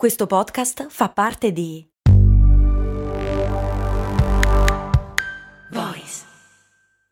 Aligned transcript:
Questo 0.00 0.26
podcast 0.26 0.86
fa 0.88 1.10
parte 1.10 1.52
di 1.52 1.86
Voice 5.72 6.22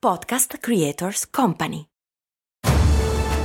Podcast 0.00 0.56
Creators 0.56 1.28
Company. 1.28 1.84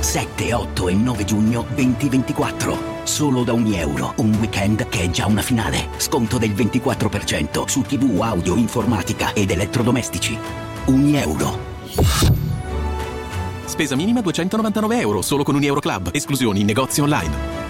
7, 0.00 0.54
8 0.54 0.88
e 0.88 0.94
9 0.94 1.24
giugno 1.24 1.66
2024. 1.74 2.78
Solo 3.02 3.44
da 3.44 3.52
ogni 3.52 3.78
euro. 3.78 4.14
Un 4.16 4.34
weekend 4.36 4.88
che 4.88 5.02
è 5.02 5.10
già 5.10 5.26
una 5.26 5.42
finale. 5.42 5.88
Sconto 5.98 6.38
del 6.38 6.52
24% 6.52 7.66
su 7.66 7.82
TV, 7.82 8.18
audio, 8.22 8.56
informatica 8.56 9.34
ed 9.34 9.50
elettrodomestici. 9.50 10.38
Ogni 10.86 11.16
euro. 11.18 11.58
Spesa 13.66 13.94
minima 13.94 14.22
299 14.22 15.00
euro, 15.00 15.20
solo 15.20 15.42
con 15.42 15.54
un 15.54 15.62
Euro 15.64 15.80
Club. 15.80 16.08
Esclusioni 16.14 16.60
in 16.60 16.66
negozi 16.66 17.02
online. 17.02 17.63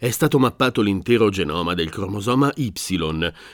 È 0.00 0.10
stato 0.10 0.38
mappato 0.38 0.80
l'intero 0.80 1.28
genoma 1.28 1.74
del 1.74 1.90
cromosoma 1.90 2.52
Y, 2.54 2.72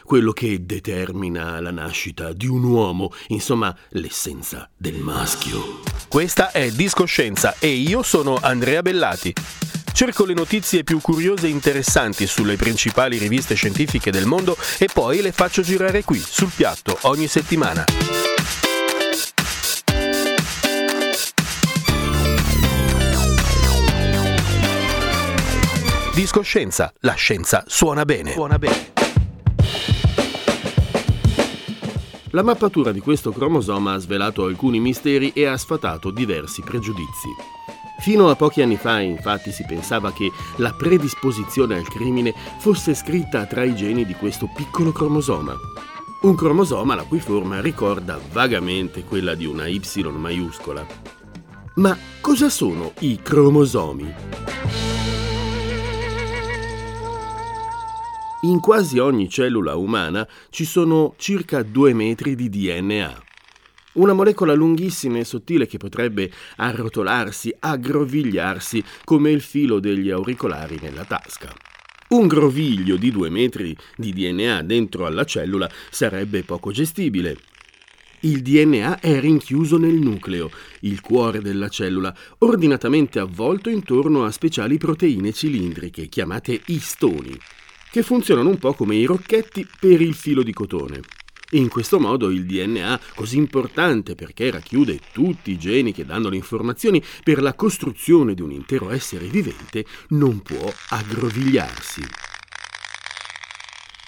quello 0.02 0.32
che 0.32 0.66
determina 0.66 1.59
la 1.59 1.70
nascita 1.70 2.34
di 2.34 2.46
un 2.46 2.64
uomo, 2.64 3.14
insomma 3.28 3.74
l'essenza 3.92 4.68
del 4.77 4.98
maschio. 4.98 5.80
Questa 6.06 6.51
è 6.51 6.70
Discoscienza 6.70 7.56
e 7.59 7.68
io 7.68 8.02
sono 8.02 8.37
Andrea 8.42 8.82
Bellati. 8.82 9.32
Cerco 9.95 10.27
le 10.27 10.34
notizie 10.34 10.84
più 10.84 11.01
curiose 11.01 11.46
e 11.46 11.51
interessanti 11.51 12.27
sulle 12.27 12.56
principali 12.56 13.16
riviste 13.16 13.54
scientifiche 13.54 14.10
del 14.10 14.26
mondo 14.26 14.54
e 14.79 14.90
poi 14.92 15.23
le 15.23 15.32
faccio 15.32 15.62
girare 15.62 16.04
qui, 16.04 16.18
sul 16.18 16.52
piatto, 16.54 16.98
ogni 17.04 17.26
settimana. 17.26 18.34
Discoscienza, 26.14 26.92
la 27.00 27.14
scienza 27.14 27.64
suona 27.66 28.04
bene. 28.04 28.30
Suona 28.30 28.56
bene. 28.56 28.92
La 32.30 32.45
mappatura 32.45 32.93
di 32.93 33.01
questo 33.01 33.32
cromosoma 33.32 33.95
ha 33.95 33.98
svelato 33.98 34.45
alcuni 34.45 34.79
misteri 34.79 35.32
e 35.35 35.46
ha 35.46 35.57
sfatato 35.57 36.12
diversi 36.12 36.62
pregiudizi. 36.62 37.30
Fino 37.98 38.30
a 38.30 38.37
pochi 38.37 38.62
anni 38.62 38.76
fa, 38.76 39.01
infatti, 39.01 39.51
si 39.51 39.65
pensava 39.66 40.12
che 40.12 40.30
la 40.59 40.73
predisposizione 40.73 41.74
al 41.74 41.88
crimine 41.88 42.32
fosse 42.60 42.95
scritta 42.95 43.46
tra 43.46 43.65
i 43.65 43.74
geni 43.74 44.07
di 44.07 44.15
questo 44.15 44.48
piccolo 44.54 44.92
cromosoma. 44.92 45.57
Un 46.23 46.37
cromosoma 46.37 46.95
la 46.95 47.02
cui 47.02 47.18
forma 47.18 47.60
ricorda 47.60 48.20
vagamente 48.30 49.02
quella 49.02 49.35
di 49.35 49.46
una 49.46 49.66
Y 49.66 49.82
maiuscola. 50.12 50.87
Ma 51.74 51.98
cosa 52.20 52.48
sono 52.51 52.92
i 53.01 53.18
cromosomi? 53.20 54.54
In 58.45 58.60
quasi 58.60 58.98
ogni 58.98 59.30
cellula 59.30 59.74
umana 59.74 60.28
ci 60.50 60.66
sono 60.66 61.14
circa 61.16 61.62
due 61.62 61.95
metri 61.95 62.34
di 62.34 62.51
DNA. 62.51 63.23
Una 63.95 64.12
molecola 64.12 64.53
lunghissima 64.53 65.16
e 65.16 65.25
sottile 65.25 65.66
che 65.66 65.78
potrebbe 65.78 66.31
arrotolarsi, 66.56 67.54
aggrovigliarsi 67.59 68.84
come 69.04 69.31
il 69.31 69.41
filo 69.41 69.81
degli 69.81 70.10
auricolari 70.10 70.78
nella 70.82 71.04
tasca. 71.04 71.54
Un 72.09 72.26
groviglio 72.26 72.97
di 72.97 73.10
due 73.10 73.31
metri 73.31 73.75
di 73.97 74.12
DNA 74.12 74.60
dentro 74.60 75.06
alla 75.06 75.25
cellula 75.25 75.70
sarebbe 75.88 76.42
poco 76.42 76.70
gestibile. 76.70 77.38
Il 78.20 78.42
DNA 78.42 79.00
è 79.00 79.20
rinchiuso 79.20 79.78
nel 79.78 79.94
nucleo, 79.94 80.50
il 80.81 81.00
cuore 81.00 81.41
della 81.41 81.70
cellula, 81.70 82.14
ordinatamente 82.41 83.19
avvolto 83.19 83.70
intorno 83.70 84.26
a 84.26 84.31
speciali 84.31 84.76
proteine 84.76 85.32
cilindriche 85.32 86.08
chiamate 86.08 86.60
istoni 86.66 87.38
che 87.94 88.03
funzionano 88.03 88.48
un 88.48 88.59
po' 88.59 88.75
come 88.75 88.97
i 88.97 89.04
rocchetti 89.04 89.64
per 89.78 90.00
il 90.00 90.14
filo 90.14 90.42
di 90.42 90.53
cotone. 90.53 91.00
In 91.50 91.69
questo 91.69 92.00
modo 92.00 92.28
il 92.28 92.44
DNA, 92.44 92.98
così 93.14 93.36
importante 93.36 94.16
perché 94.16 94.50
racchiude 94.50 94.98
tutti 95.12 95.52
i 95.52 95.58
geni 95.58 95.92
che 95.92 96.04
danno 96.04 96.28
le 96.28 96.34
informazioni 96.34 97.00
per 97.22 97.41
la 97.41 97.54
costruzione 97.54 98.34
di 98.34 98.42
un 98.42 98.50
intero 98.50 98.91
essere 98.91 99.26
vivente, 99.26 99.84
non 100.08 100.42
può 100.42 100.72
aggrovigliarsi. 100.88 102.02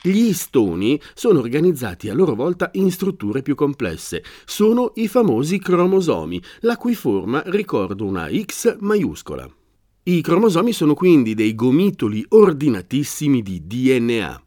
Gli 0.02 0.30
istoni 0.30 1.00
sono 1.14 1.38
organizzati 1.38 2.08
a 2.08 2.14
loro 2.14 2.34
volta 2.34 2.70
in 2.72 2.90
strutture 2.90 3.42
più 3.42 3.54
complesse. 3.54 4.24
Sono 4.46 4.90
i 4.96 5.06
famosi 5.06 5.60
cromosomi, 5.60 6.42
la 6.62 6.76
cui 6.76 6.96
forma 6.96 7.40
ricorda 7.46 8.02
una 8.02 8.28
X 8.32 8.78
maiuscola. 8.80 9.48
I 10.08 10.20
cromosomi 10.20 10.72
sono 10.72 10.94
quindi 10.94 11.34
dei 11.34 11.56
gomitoli 11.56 12.24
ordinatissimi 12.28 13.42
di 13.42 13.66
DNA. 13.66 14.42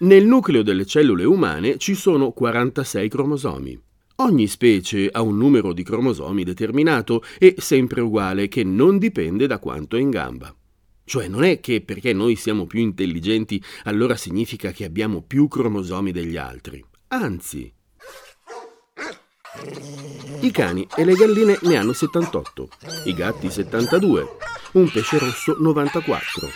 Nel 0.00 0.26
nucleo 0.26 0.64
delle 0.64 0.84
cellule 0.84 1.22
umane 1.22 1.78
ci 1.78 1.94
sono 1.94 2.32
46 2.32 3.08
cromosomi. 3.08 3.80
Ogni 4.16 4.48
specie 4.48 5.08
ha 5.12 5.22
un 5.22 5.36
numero 5.36 5.72
di 5.72 5.84
cromosomi 5.84 6.42
determinato 6.42 7.22
e 7.38 7.54
sempre 7.58 8.00
uguale 8.00 8.48
che 8.48 8.64
non 8.64 8.98
dipende 8.98 9.46
da 9.46 9.60
quanto 9.60 9.96
è 9.96 10.00
in 10.00 10.10
gamba. 10.10 10.52
Cioè 11.04 11.28
non 11.28 11.44
è 11.44 11.60
che 11.60 11.80
perché 11.80 12.12
noi 12.12 12.34
siamo 12.34 12.66
più 12.66 12.80
intelligenti 12.80 13.62
allora 13.84 14.16
significa 14.16 14.72
che 14.72 14.84
abbiamo 14.84 15.22
più 15.22 15.46
cromosomi 15.46 16.10
degli 16.10 16.36
altri. 16.36 16.84
Anzi, 17.06 17.72
i 20.42 20.50
cani 20.50 20.86
e 20.96 21.04
le 21.04 21.14
galline 21.14 21.58
ne 21.62 21.76
hanno 21.76 21.92
78, 21.92 22.68
i 23.04 23.14
gatti 23.14 23.50
72, 23.50 24.36
un 24.72 24.90
pesce 24.90 25.18
rosso 25.18 25.56
94. 25.58 26.48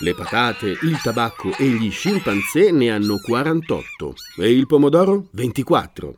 Le 0.00 0.14
patate, 0.14 0.78
il 0.82 1.00
tabacco 1.02 1.50
e 1.56 1.66
gli 1.66 1.90
scimpanzé 1.90 2.70
ne 2.70 2.90
hanno 2.90 3.18
48 3.18 4.14
e 4.38 4.52
il 4.52 4.66
pomodoro 4.66 5.26
24. 5.32 6.16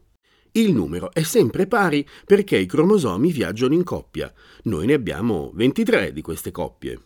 Il 0.53 0.75
numero 0.75 1.11
è 1.12 1.22
sempre 1.22 1.67
pari 1.67 2.06
perché 2.27 2.59
i 2.59 2.67
cromosomi 2.67 3.33
viaggiano 3.33 3.72
in 3.72 3.83
coppia. 3.83 4.33
Noi 4.65 4.87
ne 4.87 4.93
abbiamo 4.93 5.53
23 5.55 6.12
di 6.12 6.21
queste 6.21 6.51
coppie. 6.51 7.01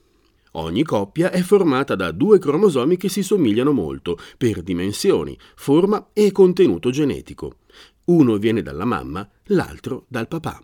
Ogni 0.53 0.83
coppia 0.83 1.31
è 1.31 1.41
formata 1.43 1.95
da 1.95 2.11
due 2.11 2.39
cromosomi 2.39 2.97
che 2.97 3.09
si 3.09 3.23
somigliano 3.23 3.73
molto 3.73 4.19
per 4.37 4.63
dimensioni, 4.63 5.39
forma 5.55 6.09
e 6.13 6.33
contenuto 6.33 6.91
genetico. 6.91 7.59
Uno 8.09 8.39
viene 8.39 8.63
dalla 8.63 8.87
mamma, 8.87 9.29
l'altro 9.49 10.07
dal 10.09 10.29
papà. 10.29 10.59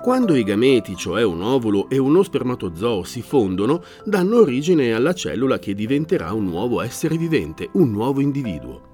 Quando 0.00 0.36
i 0.36 0.44
gameti, 0.44 0.94
cioè 0.94 1.24
un 1.24 1.42
ovulo 1.42 1.88
e 1.88 1.98
uno 1.98 2.22
spermatozoo, 2.22 3.02
si 3.02 3.20
fondono, 3.22 3.82
danno 4.04 4.38
origine 4.38 4.92
alla 4.92 5.14
cellula 5.14 5.58
che 5.58 5.74
diventerà 5.74 6.32
un 6.32 6.44
nuovo 6.44 6.80
essere 6.80 7.16
vivente, 7.16 7.70
un 7.72 7.90
nuovo 7.90 8.20
individuo. 8.20 8.90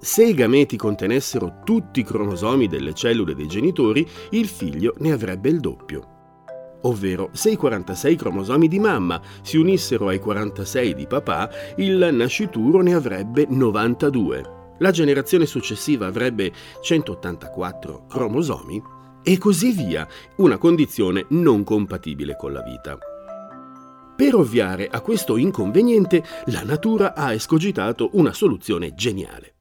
Se 0.00 0.24
i 0.24 0.32
gameti 0.32 0.76
contenessero 0.76 1.60
tutti 1.62 2.00
i 2.00 2.04
cromosomi 2.04 2.68
delle 2.68 2.94
cellule 2.94 3.34
dei 3.34 3.48
genitori, 3.48 4.06
il 4.30 4.46
figlio 4.46 4.94
ne 4.98 5.12
avrebbe 5.12 5.50
il 5.50 5.60
doppio 5.60 6.11
ovvero 6.82 7.30
se 7.32 7.50
i 7.50 7.56
46 7.56 8.16
cromosomi 8.16 8.68
di 8.68 8.78
mamma 8.78 9.20
si 9.42 9.56
unissero 9.56 10.08
ai 10.08 10.18
46 10.18 10.94
di 10.94 11.06
papà, 11.06 11.50
il 11.76 12.08
nascituro 12.12 12.80
ne 12.80 12.94
avrebbe 12.94 13.46
92. 13.48 14.60
La 14.78 14.90
generazione 14.90 15.46
successiva 15.46 16.06
avrebbe 16.06 16.52
184 16.80 18.06
cromosomi 18.08 18.82
e 19.22 19.38
così 19.38 19.72
via, 19.72 20.06
una 20.36 20.58
condizione 20.58 21.26
non 21.30 21.62
compatibile 21.62 22.36
con 22.36 22.52
la 22.52 22.62
vita. 22.62 22.98
Per 24.16 24.34
ovviare 24.34 24.88
a 24.88 25.00
questo 25.00 25.36
inconveniente, 25.36 26.22
la 26.46 26.62
natura 26.62 27.14
ha 27.14 27.32
escogitato 27.32 28.10
una 28.12 28.32
soluzione 28.32 28.94
geniale. 28.94 29.54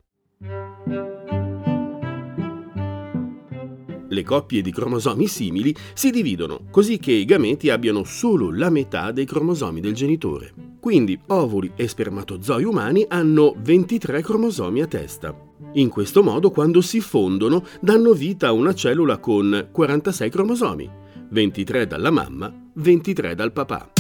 Le 4.11 4.23
coppie 4.23 4.61
di 4.61 4.73
cromosomi 4.73 5.25
simili 5.25 5.73
si 5.93 6.11
dividono 6.11 6.65
così 6.69 6.99
che 6.99 7.13
i 7.13 7.23
gameti 7.23 7.69
abbiano 7.69 8.03
solo 8.03 8.51
la 8.51 8.69
metà 8.69 9.11
dei 9.13 9.23
cromosomi 9.25 9.79
del 9.79 9.93
genitore. 9.93 10.53
Quindi 10.81 11.17
ovuli 11.27 11.71
e 11.77 11.87
spermatozoi 11.87 12.65
umani 12.65 13.05
hanno 13.07 13.55
23 13.57 14.21
cromosomi 14.21 14.81
a 14.81 14.87
testa. 14.87 15.33
In 15.73 15.87
questo 15.87 16.23
modo, 16.23 16.51
quando 16.51 16.81
si 16.81 16.99
fondono, 16.99 17.63
danno 17.79 18.11
vita 18.11 18.47
a 18.47 18.51
una 18.51 18.73
cellula 18.73 19.17
con 19.17 19.69
46 19.71 20.29
cromosomi, 20.29 20.89
23 21.29 21.87
dalla 21.87 22.11
mamma, 22.11 22.53
23 22.73 23.33
dal 23.33 23.53
papà. 23.53 23.93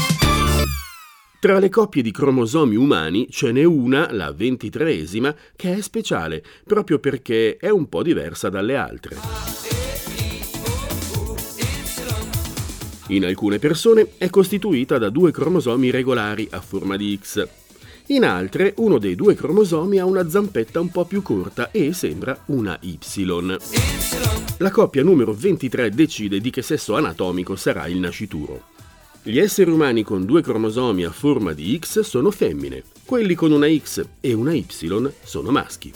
Tra 1.39 1.57
le 1.57 1.69
coppie 1.69 2.01
di 2.01 2.11
cromosomi 2.11 2.75
umani 2.75 3.29
ce 3.29 3.53
n'è 3.53 3.63
una, 3.63 4.11
la 4.11 4.33
ventitreesima, 4.33 5.33
che 5.55 5.75
è 5.75 5.81
speciale, 5.81 6.43
proprio 6.65 6.99
perché 6.99 7.55
è 7.55 7.69
un 7.69 7.87
po' 7.87 8.03
diversa 8.03 8.49
dalle 8.49 8.75
altre. 8.75 9.80
In 13.11 13.25
alcune 13.25 13.59
persone 13.59 14.13
è 14.17 14.29
costituita 14.29 14.97
da 14.97 15.09
due 15.09 15.31
cromosomi 15.31 15.89
regolari 15.89 16.47
a 16.49 16.61
forma 16.61 16.95
di 16.95 17.19
X. 17.21 17.45
In 18.07 18.23
altre, 18.23 18.73
uno 18.77 18.99
dei 18.99 19.15
due 19.15 19.35
cromosomi 19.35 19.99
ha 19.99 20.05
una 20.05 20.29
zampetta 20.29 20.79
un 20.79 20.87
po' 20.87 21.03
più 21.03 21.21
corta 21.21 21.71
e 21.71 21.91
sembra 21.91 22.41
una 22.45 22.77
Y. 22.79 22.97
La 24.59 24.71
coppia 24.71 25.03
numero 25.03 25.33
23 25.33 25.89
decide 25.89 26.39
di 26.39 26.51
che 26.51 26.61
sesso 26.61 26.95
anatomico 26.95 27.57
sarà 27.57 27.85
il 27.87 27.97
nascituro. 27.97 28.70
Gli 29.23 29.37
esseri 29.37 29.69
umani 29.69 30.01
con 30.01 30.25
due 30.25 30.41
cromosomi 30.41 31.05
a 31.05 31.11
forma 31.11 31.53
di 31.53 31.77
X 31.79 31.99
sono 31.99 32.31
femmine, 32.31 32.81
quelli 33.05 33.35
con 33.35 33.51
una 33.51 33.67
X 33.71 34.03
e 34.19 34.33
una 34.33 34.51
Y 34.51 34.65
sono 35.23 35.51
maschi. 35.51 35.93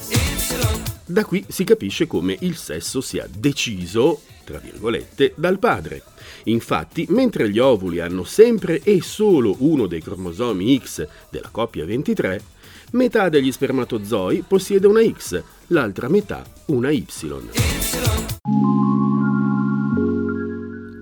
Da 1.07 1.25
qui 1.25 1.43
si 1.47 1.63
capisce 1.63 2.05
come 2.05 2.37
il 2.41 2.55
sesso 2.55 3.01
sia 3.01 3.27
deciso, 3.27 4.21
tra 4.43 4.59
virgolette, 4.59 5.33
dal 5.35 5.57
padre. 5.57 6.03
Infatti, 6.43 7.07
mentre 7.09 7.49
gli 7.49 7.57
ovuli 7.57 7.99
hanno 7.99 8.25
sempre 8.25 8.83
e 8.83 9.01
solo 9.01 9.55
uno 9.57 9.87
dei 9.87 10.03
cromosomi 10.03 10.79
X 10.79 11.07
della 11.31 11.49
coppia 11.49 11.83
23, 11.83 12.43
metà 12.91 13.27
degli 13.29 13.51
spermatozoi 13.51 14.43
possiede 14.47 14.85
una 14.85 15.01
X, 15.03 15.41
l'altra 15.67 16.09
metà 16.09 16.45
una 16.67 16.91
Y. 16.91 18.04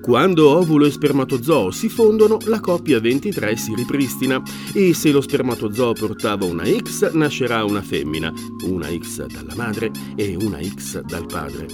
Quando 0.03 0.49
ovulo 0.49 0.85
e 0.85 0.91
spermatozoo 0.91 1.71
si 1.71 1.87
fondono, 1.87 2.37
la 2.47 2.59
coppia 2.59 2.99
23 2.99 3.55
si 3.55 3.73
ripristina 3.73 4.43
e 4.73 4.93
se 4.93 5.11
lo 5.11 5.21
spermatozoo 5.21 5.93
portava 5.93 6.43
una 6.43 6.65
X, 6.65 7.13
nascerà 7.13 7.63
una 7.63 7.81
femmina, 7.81 8.33
una 8.65 8.89
X 8.89 9.25
dalla 9.27 9.55
madre 9.55 9.91
e 10.17 10.35
una 10.41 10.61
X 10.61 10.99
dal 11.03 11.25
padre. 11.25 11.67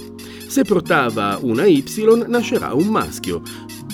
Se 0.46 0.62
portava 0.62 1.40
una 1.42 1.66
Y, 1.66 1.82
nascerà 2.28 2.72
un 2.72 2.86
maschio, 2.86 3.42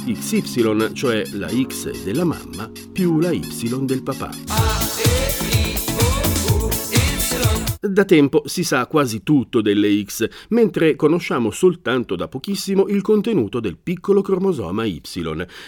XY, 0.04 0.92
cioè 0.92 1.24
la 1.32 1.48
X 1.48 2.02
della 2.04 2.24
mamma 2.24 2.70
più 2.92 3.18
la 3.18 3.30
Y 3.30 3.40
del 3.86 4.02
papà. 4.02 4.95
Da 7.88 8.04
tempo 8.04 8.42
si 8.46 8.64
sa 8.64 8.86
quasi 8.86 9.22
tutto 9.22 9.60
delle 9.60 10.02
X, 10.02 10.28
mentre 10.48 10.96
conosciamo 10.96 11.50
soltanto 11.50 12.16
da 12.16 12.26
pochissimo 12.26 12.88
il 12.88 13.00
contenuto 13.00 13.60
del 13.60 13.76
piccolo 13.76 14.22
cromosoma 14.22 14.84
Y, 14.84 15.00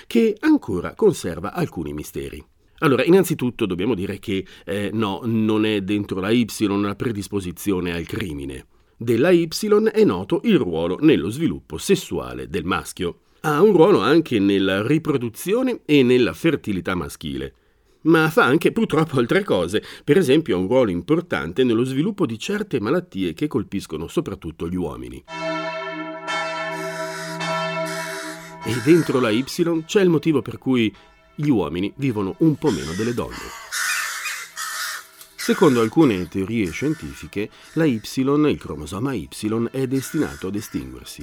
che 0.07 0.37
ancora 0.41 0.95
conserva 0.95 1.53
alcuni 1.53 1.93
misteri. 1.93 2.45
Allora, 2.79 3.05
innanzitutto 3.05 3.67
dobbiamo 3.67 3.95
dire 3.95 4.19
che 4.19 4.45
eh, 4.65 4.91
no, 4.93 5.21
non 5.25 5.65
è 5.65 5.81
dentro 5.83 6.21
la 6.21 6.31
Y 6.31 6.47
la 6.81 6.95
predisposizione 6.97 7.93
al 7.93 8.07
crimine. 8.07 8.67
Della 8.97 9.31
Y 9.31 9.49
è 9.93 10.05
noto 10.05 10.41
il 10.45 10.59
ruolo 10.59 10.99
nello 11.01 11.29
sviluppo 11.29 11.79
sessuale 11.79 12.49
del 12.49 12.65
maschio. 12.65 13.21
Ha 13.41 13.63
un 13.63 13.73
ruolo 13.73 14.01
anche 14.01 14.41
nella 14.41 14.85
riproduzione 14.85 15.83
e 15.85 16.03
nella 16.03 16.33
fertilità 16.33 16.97
maschile 16.97 17.55
ma 18.03 18.31
fa 18.31 18.45
anche 18.45 18.73
purtroppo 18.73 19.19
altre 19.19 19.45
cose, 19.45 19.83
per 20.05 20.17
esempio 20.17 20.57
ha 20.57 20.61
un 20.61 20.69
ruolo 20.69 20.91
importante 20.91 21.65
nello 21.65 21.85
sviluppo 21.85 22.27
di 22.27 22.39
certe 22.39 22.81
malattie 22.81 23.35
che 23.35 23.47
colpiscono 23.47 24.09
soprattutto 24.09 24.69
gli 24.69 24.77
uomini. 24.77 25.25
E 28.65 28.81
dentro 28.85 29.19
la 29.21 29.31
Y 29.31 29.45
c'è 29.87 30.03
il 30.03 30.11
motivo 30.11 30.43
per 30.43 30.59
cui 30.59 30.95
gli 31.35 31.49
uomini 31.49 31.93
vivono 31.97 32.35
un 32.39 32.57
po' 32.57 32.71
meno 32.71 32.93
delle 32.93 33.15
donne. 33.15 33.37
Secondo 35.37 35.81
alcune 35.81 36.29
teorie 36.29 36.71
scientifiche, 36.71 37.49
la 37.73 37.87
Y, 37.87 38.03
il 38.05 38.59
cromosoma 38.59 39.15
Y, 39.15 39.29
è 39.71 39.87
destinato 39.87 40.49
ad 40.49 40.57
estinguersi. 40.57 41.23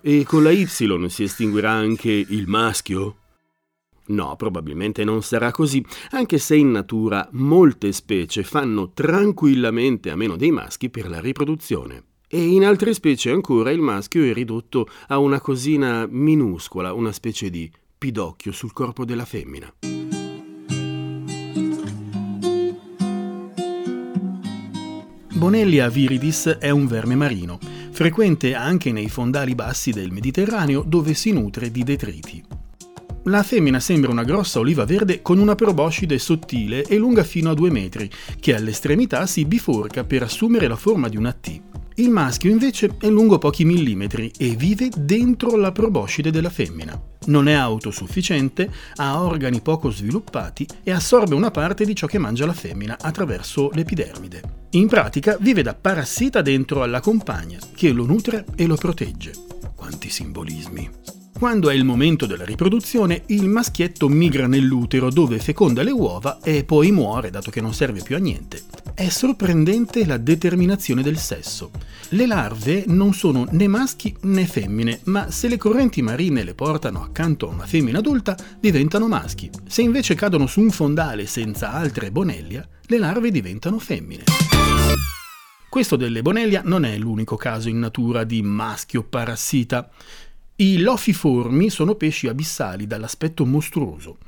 E 0.00 0.24
con 0.24 0.42
la 0.42 0.50
Y 0.50 0.66
si 0.66 1.22
estinguerà 1.22 1.72
anche 1.72 2.10
il 2.10 2.46
maschio? 2.46 3.19
No, 4.10 4.34
probabilmente 4.36 5.04
non 5.04 5.22
sarà 5.22 5.52
così, 5.52 5.84
anche 6.10 6.38
se 6.38 6.56
in 6.56 6.72
natura 6.72 7.28
molte 7.32 7.92
specie 7.92 8.42
fanno 8.42 8.90
tranquillamente 8.92 10.10
a 10.10 10.16
meno 10.16 10.36
dei 10.36 10.50
maschi 10.50 10.90
per 10.90 11.08
la 11.08 11.20
riproduzione. 11.20 12.04
E 12.28 12.42
in 12.42 12.64
altre 12.64 12.92
specie 12.92 13.30
ancora 13.30 13.70
il 13.70 13.80
maschio 13.80 14.24
è 14.24 14.32
ridotto 14.32 14.88
a 15.08 15.18
una 15.18 15.40
cosina 15.40 16.06
minuscola, 16.08 16.92
una 16.92 17.12
specie 17.12 17.50
di 17.50 17.70
pidocchio 17.98 18.52
sul 18.52 18.72
corpo 18.72 19.04
della 19.04 19.24
femmina. 19.24 19.72
Bonellia 25.34 25.88
viridis 25.88 26.56
è 26.58 26.70
un 26.70 26.86
verme 26.86 27.14
marino, 27.14 27.58
frequente 27.92 28.54
anche 28.54 28.92
nei 28.92 29.08
fondali 29.08 29.54
bassi 29.54 29.90
del 29.90 30.10
Mediterraneo 30.10 30.82
dove 30.86 31.14
si 31.14 31.32
nutre 31.32 31.70
di 31.70 31.82
detriti. 31.82 32.59
La 33.24 33.42
femmina 33.42 33.80
sembra 33.80 34.10
una 34.10 34.24
grossa 34.24 34.60
oliva 34.60 34.86
verde 34.86 35.20
con 35.20 35.38
una 35.38 35.54
proboscide 35.54 36.18
sottile 36.18 36.84
e 36.84 36.96
lunga 36.96 37.22
fino 37.22 37.50
a 37.50 37.54
2 37.54 37.70
metri, 37.70 38.10
che 38.40 38.54
all'estremità 38.54 39.26
si 39.26 39.44
biforca 39.44 40.04
per 40.04 40.22
assumere 40.22 40.66
la 40.66 40.76
forma 40.76 41.08
di 41.08 41.18
una 41.18 41.32
T. 41.32 41.60
Il 41.96 42.08
maschio 42.08 42.50
invece 42.50 42.96
è 42.98 43.10
lungo 43.10 43.36
pochi 43.36 43.66
millimetri 43.66 44.32
e 44.38 44.56
vive 44.56 44.88
dentro 44.96 45.54
la 45.56 45.70
proboscide 45.70 46.30
della 46.30 46.48
femmina. 46.48 46.98
Non 47.26 47.46
è 47.46 47.52
autosufficiente, 47.52 48.72
ha 48.94 49.22
organi 49.22 49.60
poco 49.60 49.90
sviluppati 49.90 50.66
e 50.82 50.90
assorbe 50.90 51.34
una 51.34 51.50
parte 51.50 51.84
di 51.84 51.94
ciò 51.94 52.06
che 52.06 52.16
mangia 52.16 52.46
la 52.46 52.54
femmina 52.54 52.96
attraverso 52.98 53.68
l'epidermide. 53.74 54.40
In 54.70 54.88
pratica 54.88 55.36
vive 55.38 55.60
da 55.60 55.74
parassita 55.74 56.40
dentro 56.40 56.82
alla 56.82 57.00
compagna, 57.00 57.58
che 57.74 57.92
lo 57.92 58.06
nutre 58.06 58.46
e 58.56 58.64
lo 58.64 58.76
protegge. 58.76 59.32
Quanti 59.74 60.08
simbolismi! 60.08 61.19
Quando 61.40 61.70
è 61.70 61.74
il 61.74 61.84
momento 61.84 62.26
della 62.26 62.44
riproduzione, 62.44 63.22
il 63.28 63.48
maschietto 63.48 64.10
migra 64.10 64.46
nell'utero 64.46 65.08
dove 65.08 65.38
feconda 65.38 65.82
le 65.82 65.90
uova 65.90 66.38
e 66.42 66.64
poi 66.64 66.90
muore 66.90 67.30
dato 67.30 67.50
che 67.50 67.62
non 67.62 67.72
serve 67.72 68.02
più 68.02 68.14
a 68.14 68.18
niente. 68.18 68.64
È 68.92 69.08
sorprendente 69.08 70.04
la 70.04 70.18
determinazione 70.18 71.02
del 71.02 71.16
sesso. 71.16 71.70
Le 72.10 72.26
larve 72.26 72.84
non 72.88 73.14
sono 73.14 73.46
né 73.52 73.66
maschi 73.68 74.14
né 74.24 74.44
femmine, 74.44 75.00
ma 75.04 75.30
se 75.30 75.48
le 75.48 75.56
correnti 75.56 76.02
marine 76.02 76.44
le 76.44 76.52
portano 76.52 77.02
accanto 77.02 77.48
a 77.48 77.54
una 77.54 77.64
femmina 77.64 78.00
adulta, 78.00 78.36
diventano 78.60 79.08
maschi. 79.08 79.48
Se 79.66 79.80
invece 79.80 80.14
cadono 80.14 80.46
su 80.46 80.60
un 80.60 80.70
fondale 80.70 81.24
senza 81.24 81.72
altre 81.72 82.10
bonellia, 82.10 82.68
le 82.82 82.98
larve 82.98 83.30
diventano 83.30 83.78
femmine. 83.78 84.24
Questo 85.70 85.94
delle 85.94 86.20
bonellia 86.20 86.62
non 86.64 86.84
è 86.84 86.98
l'unico 86.98 87.36
caso 87.36 87.68
in 87.68 87.78
natura 87.78 88.24
di 88.24 88.42
maschio 88.42 89.04
parassita. 89.04 89.88
I 90.60 90.76
lofiformi 90.76 91.70
sono 91.70 91.94
pesci 91.94 92.28
abissali 92.28 92.86
dall'aspetto 92.86 93.46
mostruoso. 93.46 94.18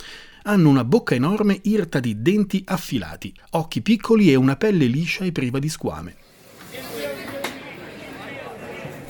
Hanno 0.45 0.71
una 0.71 0.83
bocca 0.83 1.15
enorme 1.15 1.59
irta 1.65 2.01
di 2.01 2.23
denti 2.23 2.63
affilati, 2.67 3.35
occhi 3.51 3.83
piccoli 3.83 4.33
e 4.33 4.35
una 4.35 4.57
pelle 4.57 4.87
liscia 4.87 5.27
e 5.27 5.33
priva 5.33 5.59
di 5.59 5.69
squame. 5.69 6.17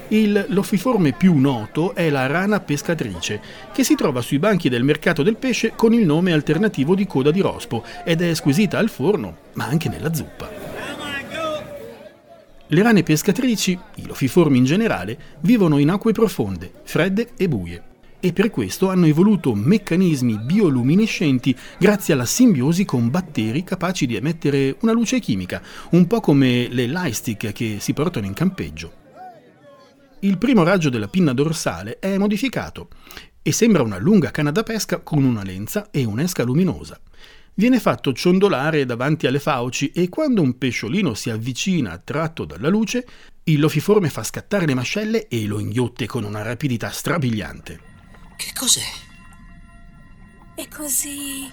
Il 0.09 0.47
lofiforme 0.49 1.13
più 1.13 1.39
noto 1.39 1.95
è 1.95 2.11
la 2.11 2.27
rana 2.27 2.59
pescatrice, 2.59 3.41
che 3.73 3.85
si 3.85 3.95
trova 3.95 4.21
sui 4.21 4.41
banchi 4.41 4.69
del 4.69 4.83
mercato 4.83 5.23
del 5.23 5.37
pesce 5.37 5.75
con 5.77 5.95
il 5.95 6.05
nome 6.05 6.33
alternativo 6.33 6.97
di 6.97 7.07
coda 7.07 7.31
di 7.31 7.41
rospo 7.41 7.85
ed 8.05 8.21
è 8.21 8.35
squisita 8.35 8.79
al 8.79 8.89
forno, 8.89 9.37
ma 9.53 9.67
anche 9.67 9.89
nella 9.89 10.13
zuppa. 10.13 10.82
Le 12.73 12.83
rane 12.83 13.03
pescatrici, 13.03 13.79
i 13.97 14.07
lofiformi 14.07 14.57
in 14.57 14.65
generale, 14.65 15.19
vivono 15.41 15.77
in 15.77 15.91
acque 15.91 16.13
profonde, 16.13 16.73
fredde 16.85 17.33
e 17.37 17.47
buie 17.47 17.83
e 18.19 18.33
per 18.33 18.49
questo 18.49 18.89
hanno 18.89 19.05
evoluto 19.05 19.55
meccanismi 19.55 20.39
bioluminescenti 20.39 21.55
grazie 21.77 22.15
alla 22.15 22.25
simbiosi 22.25 22.87
con 22.87 23.11
batteri 23.11 23.63
capaci 23.63 24.07
di 24.07 24.17
emettere 24.17 24.77
una 24.81 24.93
luce 24.93 25.19
chimica, 25.19 25.61
un 25.91 26.07
po' 26.07 26.21
come 26.21 26.69
le 26.69 26.87
lightstick 26.87 27.53
che 27.53 27.77
si 27.79 27.93
portano 27.93 28.25
in 28.25 28.33
campeggio. 28.33 28.93
Il 30.21 30.39
primo 30.39 30.63
raggio 30.63 30.89
della 30.89 31.09
pinna 31.09 31.35
dorsale 31.35 31.99
è 31.99 32.17
modificato 32.17 32.89
e 33.43 33.53
sembra 33.53 33.83
una 33.83 33.99
lunga 33.99 34.31
canna 34.31 34.51
da 34.51 34.63
pesca 34.63 35.01
con 35.01 35.25
una 35.25 35.43
lenza 35.43 35.89
e 35.91 36.05
un'esca 36.05 36.43
luminosa 36.43 36.99
viene 37.55 37.81
fatto 37.81 38.13
ciondolare 38.13 38.85
davanti 38.85 39.27
alle 39.27 39.41
fauci 39.41 39.91
e 39.91 40.09
quando 40.09 40.43
un 40.43 40.57
pesciolino 40.57 41.15
si 41.15 41.31
avvicina 41.31 41.93
attratto 41.93 42.45
dalla 42.45 42.69
luce, 42.69 43.07
il 43.45 43.61
lofiforme 43.61 44.09
fa 44.09 44.23
scattare 44.23 44.67
le 44.67 44.75
mascelle 44.75 45.29
e 45.29 45.47
lo 45.47 45.59
inghiotte 45.59 46.07
con 46.07 46.25
una 46.25 46.43
rapidità 46.43 46.91
strabiliante. 46.91 47.81
Che 48.37 48.53
cos'è? 48.55 48.81
È 50.55 50.69
così 50.69 51.51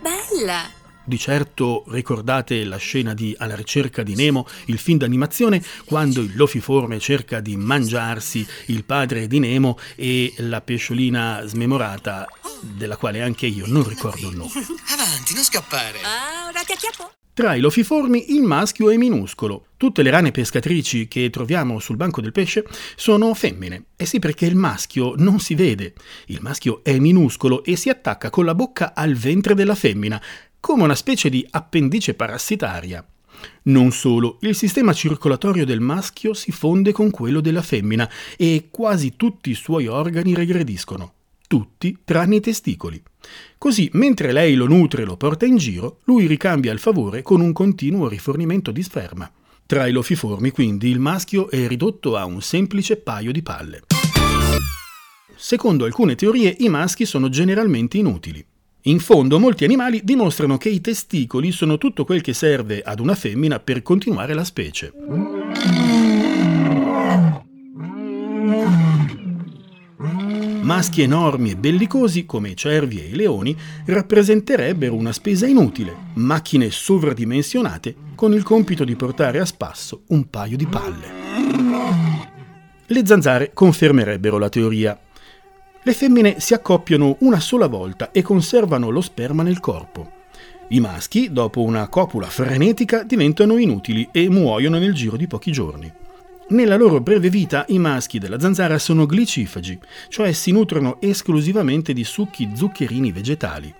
bella. 0.00 0.84
Di 1.08 1.18
certo 1.18 1.84
ricordate 1.88 2.64
la 2.64 2.78
scena 2.78 3.14
di 3.14 3.32
Alla 3.38 3.54
ricerca 3.54 4.02
di 4.02 4.16
Nemo, 4.16 4.44
il 4.66 4.78
film 4.78 4.98
d'animazione, 4.98 5.62
quando 5.84 6.20
il 6.20 6.34
lofiforme 6.34 6.98
cerca 6.98 7.38
di 7.38 7.56
mangiarsi 7.56 8.44
il 8.66 8.84
padre 8.84 9.28
di 9.28 9.38
Nemo 9.38 9.78
e 9.94 10.34
la 10.38 10.60
pesciolina 10.60 11.42
smemorata, 11.44 12.26
della 12.60 12.96
quale 12.96 13.22
anche 13.22 13.46
io 13.46 13.66
non 13.66 13.86
ricordo 13.86 14.28
il 14.28 14.36
nome. 14.36 14.50
Avanti, 14.92 15.34
non 15.34 15.42
scappare. 15.42 16.00
Ah, 16.02 16.48
ora 16.48 16.60
ti 16.62 16.72
acchiappo. 16.72 17.10
Tra 17.36 17.54
i 17.54 17.60
lofiformi 17.60 18.34
il 18.34 18.42
maschio 18.42 18.88
è 18.88 18.96
minuscolo. 18.96 19.66
Tutte 19.76 20.02
le 20.02 20.08
rane 20.08 20.30
pescatrici 20.30 21.06
che 21.06 21.28
troviamo 21.28 21.78
sul 21.80 21.96
banco 21.96 22.22
del 22.22 22.32
pesce 22.32 22.64
sono 22.94 23.34
femmine. 23.34 23.88
E 23.94 24.06
sì 24.06 24.18
perché 24.18 24.46
il 24.46 24.56
maschio 24.56 25.12
non 25.18 25.38
si 25.38 25.54
vede. 25.54 25.92
Il 26.28 26.38
maschio 26.40 26.82
è 26.82 26.98
minuscolo 26.98 27.62
e 27.62 27.76
si 27.76 27.90
attacca 27.90 28.30
con 28.30 28.46
la 28.46 28.54
bocca 28.54 28.94
al 28.94 29.12
ventre 29.12 29.54
della 29.54 29.74
femmina, 29.74 30.18
come 30.58 30.84
una 30.84 30.94
specie 30.94 31.28
di 31.28 31.46
appendice 31.50 32.14
parassitaria. 32.14 33.06
Non 33.64 33.90
solo, 33.92 34.38
il 34.40 34.54
sistema 34.54 34.92
circolatorio 34.92 35.66
del 35.66 35.80
maschio 35.80 36.32
si 36.32 36.52
fonde 36.52 36.92
con 36.92 37.10
quello 37.10 37.40
della 37.40 37.62
femmina 37.62 38.08
e 38.36 38.68
quasi 38.70 39.14
tutti 39.16 39.50
i 39.50 39.54
suoi 39.54 39.86
organi 39.88 40.34
regrediscono, 40.34 41.15
tutti 41.46 41.98
tranne 42.04 42.36
i 42.36 42.40
testicoli. 42.40 43.02
Così, 43.58 43.88
mentre 43.92 44.32
lei 44.32 44.54
lo 44.54 44.66
nutre 44.66 45.02
e 45.02 45.04
lo 45.04 45.16
porta 45.16 45.46
in 45.46 45.56
giro, 45.56 45.98
lui 46.04 46.26
ricambia 46.26 46.72
il 46.72 46.78
favore 46.78 47.22
con 47.22 47.40
un 47.40 47.52
continuo 47.52 48.08
rifornimento 48.08 48.70
di 48.70 48.82
sperma. 48.82 49.30
Tra 49.66 49.86
i 49.86 49.92
lofiformi, 49.92 50.50
quindi, 50.50 50.88
il 50.88 51.00
maschio 51.00 51.50
è 51.50 51.66
ridotto 51.66 52.16
a 52.16 52.24
un 52.24 52.40
semplice 52.40 52.96
paio 52.96 53.32
di 53.32 53.42
palle. 53.42 53.82
Secondo 55.34 55.84
alcune 55.84 56.14
teorie, 56.14 56.54
i 56.60 56.68
maschi 56.68 57.04
sono 57.04 57.28
generalmente 57.28 57.98
inutili. 57.98 58.44
In 58.82 59.00
fondo, 59.00 59.40
molti 59.40 59.64
animali 59.64 60.00
dimostrano 60.04 60.56
che 60.58 60.68
i 60.68 60.80
testicoli 60.80 61.50
sono 61.50 61.76
tutto 61.76 62.04
quel 62.04 62.20
che 62.20 62.32
serve 62.32 62.82
ad 62.82 63.00
una 63.00 63.16
femmina 63.16 63.58
per 63.58 63.82
continuare 63.82 64.32
la 64.32 64.44
specie. 64.44 64.92
Maschi 70.66 71.02
enormi 71.02 71.52
e 71.52 71.56
bellicosi, 71.56 72.26
come 72.26 72.48
i 72.48 72.56
cervi 72.56 73.00
e 73.00 73.10
i 73.10 73.14
leoni, 73.14 73.56
rappresenterebbero 73.84 74.96
una 74.96 75.12
spesa 75.12 75.46
inutile, 75.46 75.94
macchine 76.14 76.72
sovradimensionate 76.72 77.94
con 78.16 78.32
il 78.32 78.42
compito 78.42 78.82
di 78.82 78.96
portare 78.96 79.38
a 79.38 79.44
spasso 79.44 80.02
un 80.08 80.28
paio 80.28 80.56
di 80.56 80.66
palle. 80.66 81.06
Le 82.84 83.06
zanzare 83.06 83.52
confermerebbero 83.54 84.38
la 84.38 84.48
teoria. 84.48 84.98
Le 85.84 85.92
femmine 85.92 86.40
si 86.40 86.52
accoppiano 86.52 87.18
una 87.20 87.38
sola 87.38 87.68
volta 87.68 88.10
e 88.10 88.22
conservano 88.22 88.90
lo 88.90 89.02
sperma 89.02 89.44
nel 89.44 89.60
corpo. 89.60 90.14
I 90.70 90.80
maschi, 90.80 91.32
dopo 91.32 91.62
una 91.62 91.86
copula 91.86 92.26
frenetica, 92.26 93.04
diventano 93.04 93.56
inutili 93.56 94.08
e 94.10 94.28
muoiono 94.28 94.78
nel 94.78 94.94
giro 94.94 95.16
di 95.16 95.28
pochi 95.28 95.52
giorni. 95.52 96.05
Nella 96.48 96.76
loro 96.76 97.00
breve 97.00 97.28
vita 97.28 97.64
i 97.70 97.78
maschi 97.80 98.20
della 98.20 98.38
zanzara 98.38 98.78
sono 98.78 99.04
glicifagi, 99.04 99.80
cioè 100.08 100.30
si 100.30 100.52
nutrono 100.52 101.00
esclusivamente 101.00 101.92
di 101.92 102.04
succhi 102.04 102.52
zuccherini 102.54 103.10
vegetali. 103.10 103.74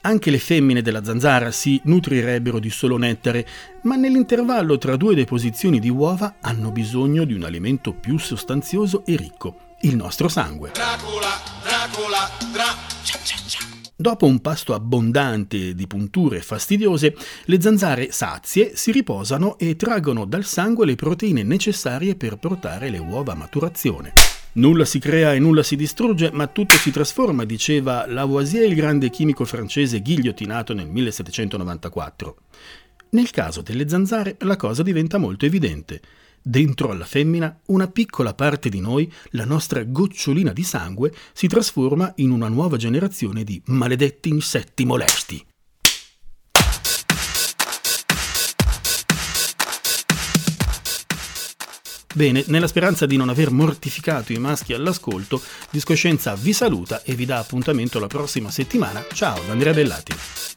Anche 0.00 0.30
le 0.30 0.38
femmine 0.38 0.80
della 0.80 1.04
zanzara 1.04 1.50
si 1.50 1.78
nutrirebbero 1.84 2.60
di 2.60 2.70
solo 2.70 2.96
nettare, 2.96 3.46
ma 3.82 3.96
nell'intervallo 3.96 4.78
tra 4.78 4.96
due 4.96 5.14
deposizioni 5.14 5.80
di 5.80 5.90
uova 5.90 6.36
hanno 6.40 6.70
bisogno 6.70 7.24
di 7.24 7.34
un 7.34 7.42
alimento 7.42 7.92
più 7.92 8.16
sostanzioso 8.16 9.04
e 9.04 9.14
ricco, 9.14 9.74
il 9.82 9.94
nostro 9.94 10.28
sangue. 10.28 10.70
Dracula, 10.72 11.28
Dracula, 11.62 12.30
Dra... 12.50 12.87
Dopo 14.00 14.26
un 14.26 14.38
pasto 14.38 14.74
abbondante 14.74 15.74
di 15.74 15.88
punture 15.88 16.40
fastidiose, 16.40 17.16
le 17.46 17.60
zanzare 17.60 18.12
sazie 18.12 18.76
si 18.76 18.92
riposano 18.92 19.58
e 19.58 19.74
traggono 19.74 20.24
dal 20.24 20.44
sangue 20.44 20.86
le 20.86 20.94
proteine 20.94 21.42
necessarie 21.42 22.14
per 22.14 22.36
portare 22.36 22.90
le 22.90 22.98
uova 22.98 23.32
a 23.32 23.34
maturazione. 23.34 24.12
Nulla 24.52 24.84
si 24.84 25.00
crea 25.00 25.34
e 25.34 25.40
nulla 25.40 25.64
si 25.64 25.74
distrugge, 25.74 26.30
ma 26.32 26.46
tutto 26.46 26.76
si 26.76 26.92
trasforma, 26.92 27.42
diceva 27.42 28.06
Lavoisier, 28.06 28.68
il 28.68 28.76
grande 28.76 29.10
chimico 29.10 29.44
francese 29.44 30.00
ghigliottinato 30.00 30.74
nel 30.74 30.86
1794. 30.86 32.36
Nel 33.10 33.30
caso 33.30 33.62
delle 33.62 33.88
zanzare 33.88 34.36
la 34.42 34.54
cosa 34.54 34.84
diventa 34.84 35.18
molto 35.18 35.44
evidente. 35.44 36.00
Dentro 36.48 36.88
alla 36.88 37.04
femmina, 37.04 37.60
una 37.66 37.88
piccola 37.88 38.32
parte 38.32 38.70
di 38.70 38.80
noi, 38.80 39.12
la 39.32 39.44
nostra 39.44 39.84
gocciolina 39.84 40.54
di 40.54 40.62
sangue, 40.62 41.12
si 41.34 41.46
trasforma 41.46 42.10
in 42.16 42.30
una 42.30 42.48
nuova 42.48 42.78
generazione 42.78 43.44
di 43.44 43.60
maledetti 43.66 44.30
insetti 44.30 44.86
molesti. 44.86 45.46
Bene, 52.14 52.42
nella 52.46 52.66
speranza 52.66 53.04
di 53.04 53.18
non 53.18 53.28
aver 53.28 53.50
mortificato 53.50 54.32
i 54.32 54.38
maschi 54.38 54.72
all'ascolto, 54.72 55.42
Discoscienza 55.68 56.34
vi 56.34 56.54
saluta 56.54 57.02
e 57.02 57.14
vi 57.14 57.26
dà 57.26 57.40
appuntamento 57.40 57.98
la 57.98 58.06
prossima 58.06 58.50
settimana. 58.50 59.04
Ciao 59.12 59.38
da 59.44 59.52
Andrea 59.52 59.74
Bellati. 59.74 60.56